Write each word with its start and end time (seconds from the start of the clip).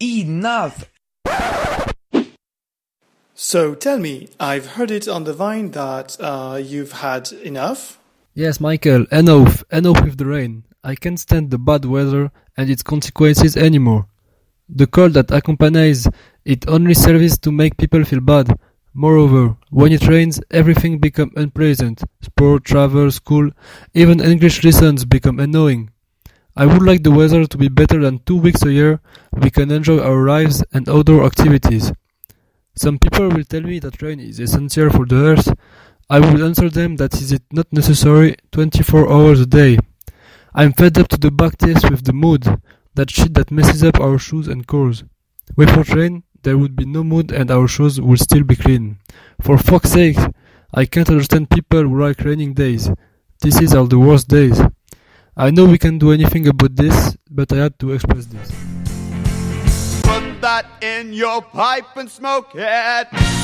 Enough! 0.00 0.90
So 3.34 3.74
tell 3.74 3.98
me, 3.98 4.28
I've 4.38 4.66
heard 4.72 4.90
it 4.90 5.08
on 5.08 5.24
the 5.24 5.32
vine 5.32 5.70
that 5.70 6.16
uh, 6.20 6.60
you've 6.62 6.92
had 6.92 7.32
enough? 7.32 7.98
Yes, 8.34 8.60
Michael, 8.60 9.06
enough, 9.10 9.64
enough 9.72 10.02
with 10.04 10.18
the 10.18 10.26
rain. 10.26 10.64
I 10.84 10.96
can't 10.96 11.18
stand 11.18 11.50
the 11.50 11.58
bad 11.58 11.86
weather 11.86 12.30
and 12.58 12.68
its 12.68 12.82
consequences 12.82 13.56
anymore. 13.56 14.06
The 14.68 14.86
cold 14.86 15.14
that 15.14 15.30
accompanies 15.30 16.06
it 16.44 16.68
only 16.68 16.92
serves 16.92 17.38
to 17.38 17.50
make 17.50 17.78
people 17.78 18.04
feel 18.04 18.20
bad. 18.20 18.54
Moreover, 18.92 19.56
when 19.70 19.92
it 19.92 20.06
rains, 20.06 20.40
everything 20.50 20.98
becomes 20.98 21.32
unpleasant. 21.36 22.02
Sport, 22.20 22.64
travel, 22.64 23.10
school, 23.10 23.50
even 23.94 24.20
English 24.20 24.62
lessons 24.62 25.06
become 25.06 25.40
annoying. 25.40 25.90
I 26.58 26.64
would 26.64 26.82
like 26.82 27.02
the 27.02 27.10
weather 27.10 27.44
to 27.44 27.58
be 27.58 27.68
better 27.68 28.00
than 28.00 28.20
two 28.20 28.38
weeks 28.38 28.62
a 28.62 28.72
year. 28.72 29.00
We 29.32 29.50
can 29.50 29.70
enjoy 29.70 29.98
our 29.98 30.26
lives 30.26 30.64
and 30.72 30.88
outdoor 30.88 31.26
activities. 31.26 31.92
Some 32.74 32.98
people 32.98 33.28
will 33.28 33.44
tell 33.44 33.60
me 33.60 33.78
that 33.80 34.00
rain 34.00 34.20
is 34.20 34.40
essential 34.40 34.88
for 34.88 35.04
the 35.04 35.16
earth. 35.16 35.52
I 36.08 36.20
will 36.20 36.42
answer 36.42 36.70
them 36.70 36.96
that 36.96 37.14
is 37.14 37.30
it 37.32 37.42
not 37.52 37.70
necessary 37.72 38.36
24 38.52 39.12
hours 39.12 39.40
a 39.40 39.46
day. 39.46 39.78
I'm 40.54 40.72
fed 40.72 40.96
up 40.96 41.08
to 41.08 41.18
the 41.18 41.30
back 41.30 41.58
teeth 41.58 41.90
with 41.90 42.04
the 42.04 42.14
mood, 42.14 42.46
that 42.94 43.10
shit 43.10 43.34
that 43.34 43.50
messes 43.50 43.84
up 43.84 44.00
our 44.00 44.18
shoes 44.18 44.48
and 44.48 44.66
cars. 44.66 45.04
Without 45.56 45.90
rain, 45.90 46.22
there 46.42 46.56
would 46.56 46.74
be 46.74 46.86
no 46.86 47.04
mood 47.04 47.32
and 47.32 47.50
our 47.50 47.68
shoes 47.68 48.00
would 48.00 48.20
still 48.20 48.44
be 48.44 48.56
clean. 48.56 48.98
For 49.42 49.58
fuck's 49.58 49.90
sake, 49.90 50.16
I 50.72 50.86
can't 50.86 51.10
understand 51.10 51.50
people 51.50 51.82
who 51.82 52.00
like 52.00 52.20
raining 52.20 52.54
days. 52.54 52.90
This 53.42 53.60
is 53.60 53.74
all 53.74 53.86
the 53.86 53.98
worst 53.98 54.28
days. 54.28 54.58
I 55.38 55.50
know 55.50 55.66
we 55.66 55.76
can't 55.76 55.98
do 55.98 56.12
anything 56.12 56.48
about 56.48 56.76
this, 56.76 57.14
but 57.30 57.52
I 57.52 57.56
had 57.56 57.78
to 57.80 57.92
express 57.92 58.24
this. 58.24 58.48
Put 60.02 60.40
that 60.40 60.64
in 60.80 61.12
your 61.12 61.42
pipe 61.42 61.94
and 61.96 62.10
smoke 62.10 62.52
it. 62.54 63.35